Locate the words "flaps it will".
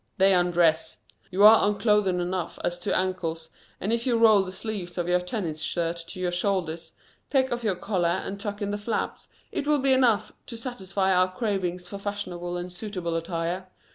8.79-9.77